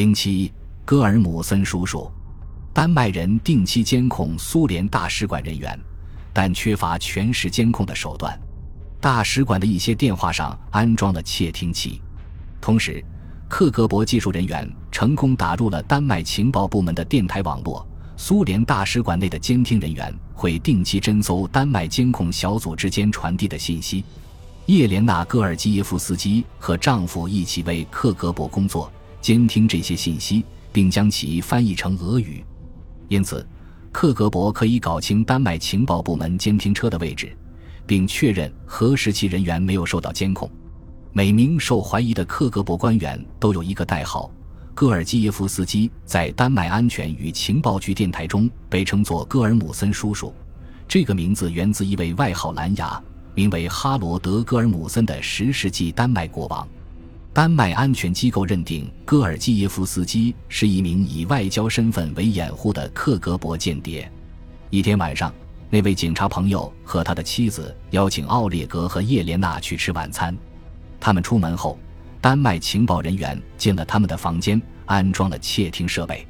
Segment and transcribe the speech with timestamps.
[0.00, 0.50] 零七，
[0.82, 2.10] 戈尔姆森叔叔，
[2.72, 5.78] 丹麦人定期监控苏联大使馆人员，
[6.32, 8.40] 但缺乏全时监控的手段。
[8.98, 12.00] 大使馆的一些电话上安装了窃听器，
[12.62, 13.04] 同时，
[13.46, 17.86] 克格勃技术人员成功打入了丹麦情报部门的电台网络。
[18.16, 24.02] 苏联大使馆内的监听人员会定期侦搜丹麦监控小组之间传递的信息。
[24.64, 28.90] 叶莲娜·戈尔基耶夫斯基和丈夫一起为克格勃工作，
[29.20, 32.44] 监听这些信息，并将其翻译成俄语。
[33.08, 33.46] 因此，
[33.92, 37.36] 克格勃可以搞清丹麦情报部门监听车的位置。
[37.90, 40.48] 并确认何时其人员没有受到监控。
[41.12, 44.30] 每名受怀疑的克格勃官员都有一个代号。
[44.76, 50.32] 戈尔基耶夫斯基在丹麦安全与情报局电台中被称作戈尔姆森叔叔，
[50.86, 53.02] 这个名字源自一位外号蓝牙、
[53.34, 56.68] 名为哈罗德·戈尔姆森的十世纪丹麦国王。
[57.32, 64.10] 丹麦安全机构认定戈尔基耶夫斯基是一名以外交身份为掩护的克格勃间谍。
[64.70, 65.32] 一天晚上。
[65.72, 70.36] 那位警察朋友和他的妻子邀请奥列格和叶莲娜去吃晚餐。
[70.98, 71.78] 他们出门后，
[72.20, 76.26] 丹麦情报人员进了他们的房间，安装了窃听设备。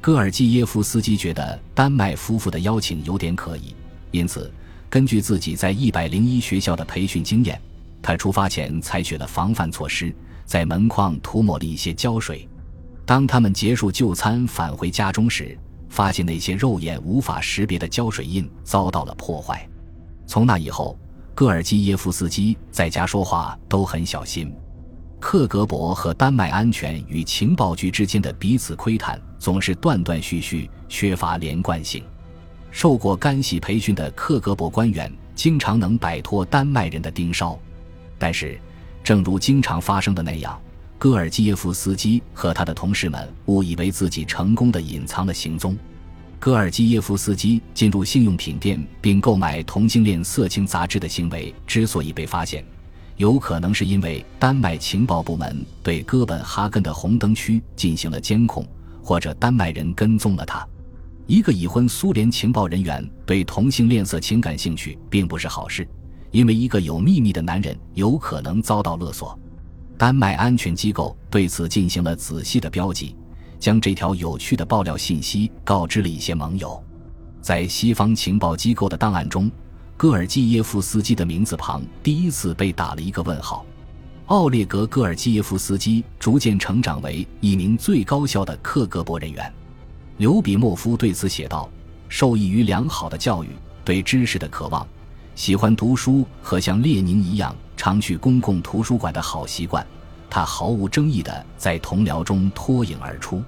[0.00, 3.74] 戈尔基耶夫斯基觉得丹麦夫妇的邀请有点可疑，
[4.12, 4.54] 因此
[4.88, 7.60] 根据自己在一百零一学校的培训经验，
[8.00, 10.14] 他出发前采取了防范措施，
[10.46, 12.48] 在门框涂抹了一些胶水。
[13.04, 15.58] 当他们结束就餐返回家中时，
[15.90, 19.68] 发现那些肉眼无法识别的胶水印遭到了破坏。
[20.26, 20.98] 从那以后，
[21.34, 24.52] 戈尔基耶夫斯基在家说话都很小心。
[25.20, 32.04] 克格勃和丹麦安全与情报局之间的彼此窥探总是断断续续，缺乏连贯性。
[32.70, 37.58] 受过干系培训的克格勃官员经常能摆脱丹麦人的盯梢，
[38.18, 38.60] 但是，
[39.06, 40.60] 正如经常发生的那样。
[40.98, 45.76] 戈尔基耶夫斯基和他的同事们误以为自己成功的隐藏了行踪。
[46.40, 52.64] 戈尔基耶夫斯基进入性用品店并购买同性恋色情杂志的行为之所以被发现，
[53.16, 58.66] 有可能是因为丹麦情报部门对哥本哈根的红灯区进行了监控，
[59.00, 60.66] 或者丹麦人跟踪了他。
[61.28, 65.86] 一个已婚苏联情报人员对同性恋色情感兴趣并不是好事，
[66.30, 69.38] 因为一个有秘密的男人有可能遭到勒索。
[69.98, 73.16] 丹麦安全机构对此进行了仔细的标记，
[73.58, 76.82] 将这条有趣的爆料信息告知了一些盟友。
[77.40, 79.50] 在西方情报机构的档案中，
[79.96, 83.64] 戈尔基耶夫斯基的名字旁第一次被打了一个问号。
[84.26, 89.50] 奥列格·戈尔基耶夫斯基逐渐成长为一名最高效的克格勃人员。
[90.16, 91.70] 刘比莫夫对此写道
[92.10, 93.50] ：“受益于良好的教育，
[93.84, 94.84] 对知识的渴望，
[95.36, 99.86] 喜欢读书和像列宁一样。”常去公共图书馆的好习惯，
[100.30, 103.44] 他毫无争议地在同僚中脱颖而出。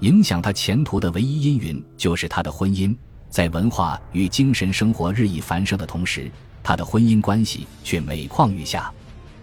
[0.00, 2.94] 影响他前途的唯一阴云就是他的婚姻。
[3.30, 6.30] 在文化与精神生活日益繁盛的同时，
[6.64, 8.92] 他的婚姻关系却每况愈下。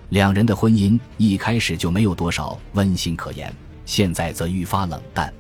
[0.10, 3.52] 两人的婚姻一开始就没有多少温馨可言，
[3.86, 5.34] 现在则愈发冷淡。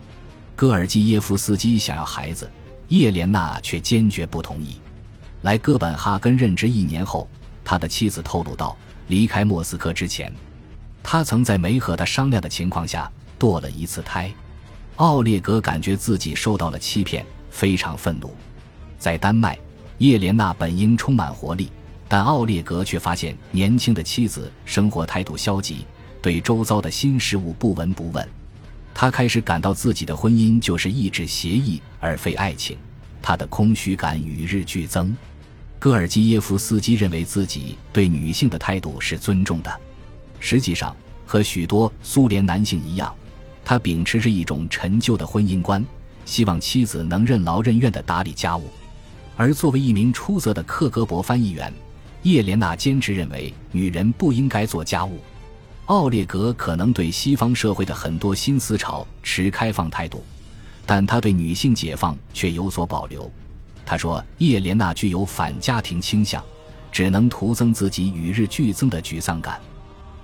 [0.56, 2.50] 戈尔基耶夫斯基想要孩子，
[2.88, 4.78] 叶莲娜却坚决不同意。
[5.48, 7.26] 来哥本哈根任职一年后。
[7.64, 8.76] 他的妻子透露道
[9.08, 10.30] ：“离开莫斯科之前，
[11.02, 13.10] 他曾在没和他商量的情况下
[13.40, 14.30] 堕了一次胎。”
[14.98, 18.36] 奥列格感觉自己受到了欺骗，非常愤怒。
[19.00, 19.58] 在丹麦，
[20.00, 21.72] 叶莲娜本应充满活力，
[22.10, 25.86] 但奥列格却发现年轻的妻子生活态度消极，
[26.22, 28.28] 对周遭的新事物不闻不问。
[28.94, 32.78] 他开始感到自己的婚姻就是一纸协议而非爱情，
[33.22, 35.16] 他的空虚感与日俱增。
[35.80, 39.80] 戈尔基耶夫斯基认为自己对女性的态度是尊重的。
[40.40, 40.96] 实际上，
[41.26, 43.14] 和许多苏联男性一样，
[43.64, 45.86] 他秉持着一种陈旧的婚姻观，
[46.26, 48.70] 希望妻子能任劳任怨地打理家务。
[49.36, 51.72] 而作为一名出色的克格勃翻译员，
[52.24, 55.20] 叶莲娜坚持认为女人不应该做家务。
[55.86, 60.24] 奥列格可能对西方社会的很多新思潮持开放态度，
[60.88, 63.32] 但他对女性解放却有所保留。
[63.90, 66.44] 他说：“叶莲娜具有反家庭倾向，
[66.92, 69.62] 只能徒增自己与日俱增的沮丧感。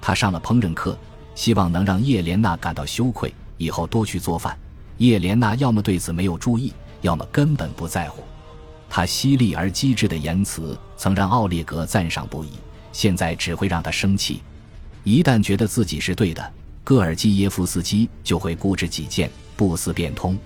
[0.01, 0.97] 他上了烹饪课，
[1.33, 4.57] 希望能让叶莲娜感到羞愧，以后多去做饭。
[4.97, 8.21] 叶莲娜要么对此没有注意，要么根本不在乎。
[8.89, 12.49] 他犀利而机智的言辞曾让奥列格赞赏不已，
[12.91, 14.41] 现在只会让他生气。
[15.05, 16.51] 一旦觉得自己是对的，
[16.83, 20.37] 戈尔基耶夫斯基就会固执己见，不思变通。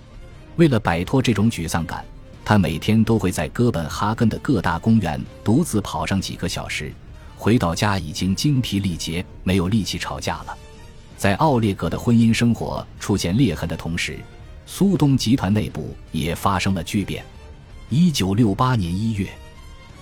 [0.58, 2.06] 为了摆脱这种沮丧感。”
[2.48, 6.94] 他每天都会在哥本哈根的各大公园独自跑上几个小时，
[7.36, 10.58] 回到家已经精疲力竭，没有力气吵架了。
[11.18, 14.18] 在奥列格的婚姻生活出现裂痕的同时，
[14.66, 17.22] 苏东集团内部也发生了巨变。
[17.90, 19.28] 一九六八年一月，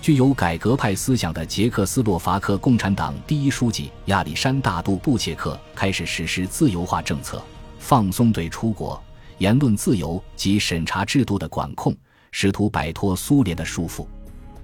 [0.00, 7.42] 具有改革派思想的捷克斯洛伐克共产党第一书记亚历山大·杜布切克开始实施自由化政策，
[7.80, 9.02] 放松对出国、
[9.38, 11.92] 言论自由及审查制度的管控，
[12.38, 14.06] 试图摆脱苏联的束缚。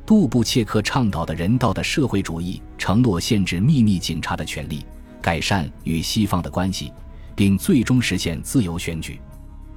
[0.04, 4.84] 杜布切克倡导的人道的社会主义承诺限制秘密警察的权利。
[5.22, 6.92] 改善与西方的关系，
[7.34, 9.18] 并最终实现自由选举。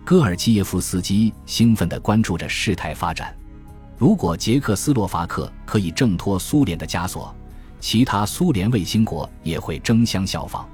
[0.03, 3.33] 戈尔基耶夫斯基兴奋地关注着事态发展。
[3.97, 7.33] 如果捷克斯洛伐克可以挣脱苏联的枷锁，
[7.79, 10.67] 其他苏联卫星国也会争相效仿。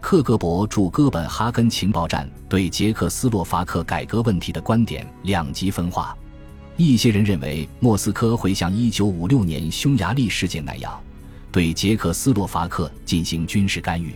[0.00, 6.16] 克格勃驻哥本哈根情报站对捷克斯洛伐克改革问题的观点两极分化。
[6.76, 11.00] 一些人认为莫斯科会像1956年匈牙利事件那样。
[11.52, 14.12] 对捷克斯洛伐克进行军事干预，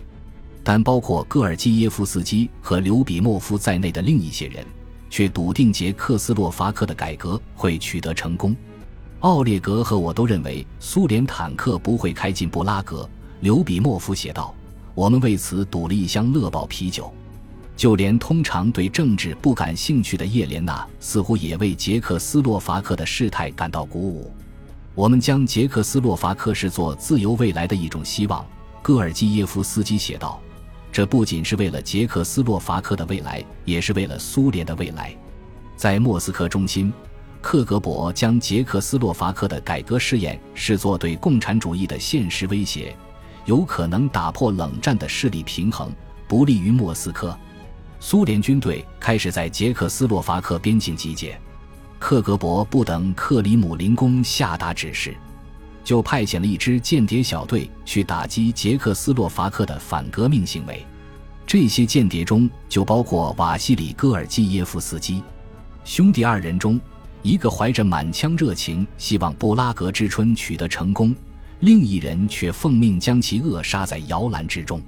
[0.61, 4.65] 但包括戈尔基耶夫斯基和刘比莫夫在内的另一些人
[5.09, 8.53] 却笃定捷克斯洛伐克的改革会取得成功。
[9.21, 13.09] 奥列格和我都认为苏联坦克不会开进布拉格。
[13.39, 14.53] 刘比莫夫写道
[14.93, 17.09] ：“我们为此赌了一箱乐宝啤酒。”
[17.79, 24.33] 就连通常对政治不感兴趣的叶莲娜，似乎也为捷克斯洛伐克的事态感到鼓舞。
[24.93, 28.45] 我们将捷克斯洛伐克视作自由未来的一种希望，
[28.81, 30.41] 戈尔基耶夫斯基写道
[30.91, 35.15] ：“这不仅是为了捷克斯洛伐克的未来，也是为了苏联的未来。”
[35.77, 36.91] 在莫斯科中心，
[37.39, 42.93] 克格勃将捷克斯洛伐克的改革试验视作对共产主义的现实威胁，
[43.45, 45.89] 有可能打破冷战的势力平衡，
[46.27, 47.33] 不利于莫斯科。
[47.99, 51.39] 苏联军队开始在捷克斯洛伐克边境集结。
[51.99, 55.15] 克格勃不等克里姆林宫下达指示，
[55.83, 60.85] 就派遣了一支间谍小队去打击捷克斯洛伐克的反革命行为。
[61.45, 65.21] 这些间谍中就包括瓦西里·戈尔基耶夫斯基。
[65.83, 66.79] 兄弟二人中，
[67.21, 71.11] 一个怀着满腔热情，希望布拉格之春取得成功；
[71.59, 74.81] 另一人却奉命将其扼杀在摇篮之中。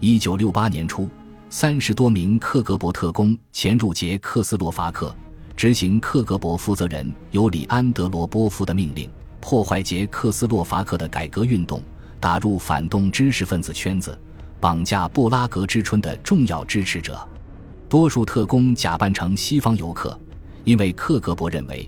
[0.00, 1.08] 一九六八年初，
[1.54, 5.14] 三十多名克格勃特工潜入捷克斯洛伐克。
[5.54, 9.06] 执行克格勃负责人尤里安德罗波夫的命令，
[9.38, 11.82] 破坏捷克斯洛伐克的改革运动，
[12.18, 14.18] 打入反动知识分子圈子，
[14.60, 17.20] 绑架布拉格之春的重要支持者。
[17.86, 20.18] 多数特工假扮成西方游客，
[20.64, 21.86] 因为克格勃认为，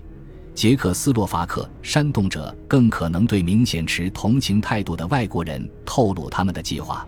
[0.53, 7.03] 捷克斯洛伐克煽动者更可能对明显持同情态度的外国人透露他们的计划。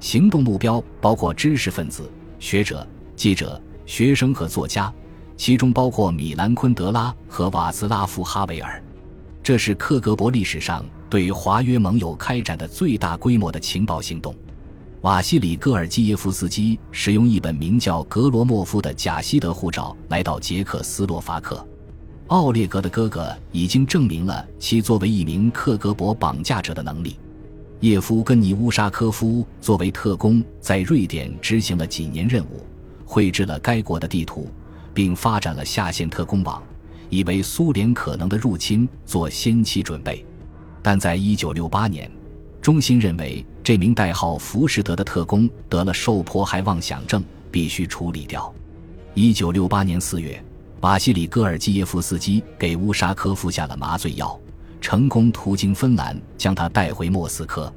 [0.00, 2.86] 行动目标包括知识分子、学者、
[3.16, 4.92] 记者、学生和作家。
[5.36, 8.82] 其中包括米兰昆德拉和瓦兹拉夫哈维尔，
[9.40, 14.34] 这是克格勃历史上对华约盟友开展的最大规模的情报行动。
[15.02, 21.64] 瓦西里·戈尔基耶夫斯基使用一本名叫格罗莫夫的贾希德护照来到捷克斯洛伐克。
[22.26, 27.16] 奥列格的哥哥已经证明了其作为一名克格勃绑架者的能力。
[27.80, 32.64] 叶夫根尼乌沙科夫作为特工在瑞典执行了几年任务，
[33.04, 34.48] 绘制了该国的地图。
[34.94, 36.60] 并发展了下线特工网，
[37.08, 40.26] 以为苏联可能的入侵做先期准备。
[40.82, 42.10] 但在一九六八年，
[42.60, 48.52] 中心认为这名代号福什德的特工得了受迫害妄想症，必须处理掉。
[49.14, 50.42] 一九六八年四月，
[50.80, 54.36] 瓦西里·戈尔基耶夫斯基给乌沙科夫下了麻醉药，
[54.80, 57.72] 成功途经芬兰将他带回莫斯科。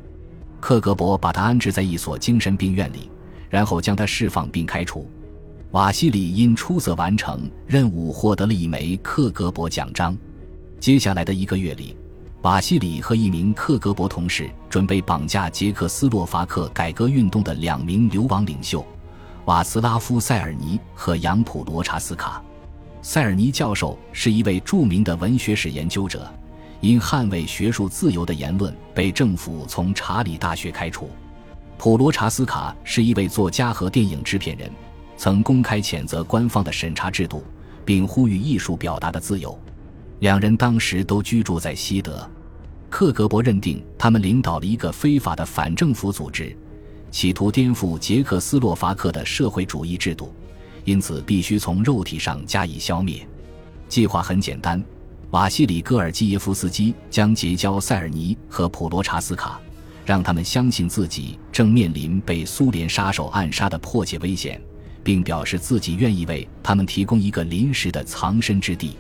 [0.60, 3.10] 克格勃把他安置在一所精神病院里，
[3.50, 5.10] 然后将他释放并开除。
[5.72, 10.17] 瓦西里因出色完成任务获得了一枚克格勃奖章。
[10.79, 11.96] 接下来的一个月里，
[12.41, 18.86] 瓦西里和一名克格勃同事准备绑架捷克斯洛伐克改革运动的两名流亡领袖
[19.46, 22.43] 瓦斯拉夫·塞尔尼和杨普罗查斯卡。
[23.01, 26.31] 塞尔尼教授是一位著名的文学史研究者，
[26.81, 31.09] 因捍卫学术自由的言论被政府从查理大学开除。
[31.77, 34.69] 普罗查斯卡是一位作家和电影制片人。
[35.15, 37.43] 曾公开谴责官方的审查制度，
[37.85, 39.57] 并呼吁艺术表达的自由。
[40.19, 42.27] 两人当时都居住在西德。
[42.89, 46.57] 克格勃认定他们领导了一个非法的反政府组织，
[47.11, 50.33] 企图颠覆捷克斯洛伐克的社会主义制度，
[50.85, 53.25] 因此必须从肉体上加以消灭。
[53.88, 54.83] 计划很简单：
[55.31, 59.59] 瓦西里·戈尔基耶夫斯基将结交塞尔尼和普罗查斯卡，
[60.05, 64.61] 让他们相信自己正面临被苏联杀手暗杀的迫切危险。
[65.03, 68.95] 并表示自己愿意为他们提供一个临时的藏身之地。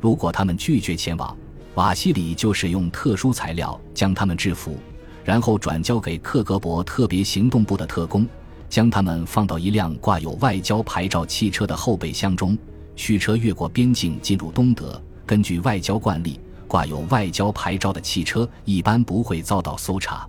[0.00, 1.36] 如果他们拒绝前往，
[1.74, 4.76] 瓦西里就使用特殊材料将他们制服，
[5.24, 8.26] 然后转交给克格勃特别行动部的特工，
[8.68, 12.56] 将他们放到一辆挂有外交牌照汽车的后备箱中，
[12.94, 15.00] 驱车越过边境进入东德。
[15.26, 20.28] 根据外交惯例，挂有外交牌照的汽车一般不会遭到搜查。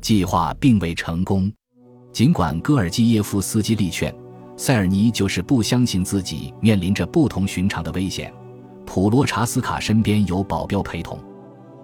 [0.00, 1.52] 计划并未成功，
[2.12, 4.14] 尽管戈尔基耶夫斯基力劝
[4.56, 8.32] 塞尔尼就是不相信自己面临着不同寻常的危险。
[8.84, 11.18] 普罗查斯卡身边有保镖陪同，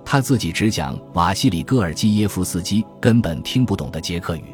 [0.04, 4.44] 他自己只讲瓦西里戈尔基耶夫斯基根本听不懂的捷克语。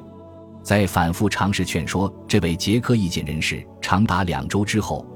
[0.63, 5.07] 在反复尝试劝说这位捷克意见人士长达两周之后，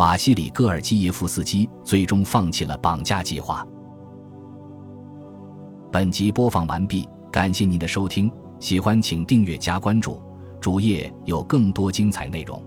[0.00, 3.62] 瓦西里戈尔基耶夫斯基最终放弃了绑架计划。
[5.92, 7.06] 本集播放完毕。
[7.30, 10.18] 感谢您的收听，喜欢请订阅加关注，
[10.58, 12.64] 主页有更多精彩内容。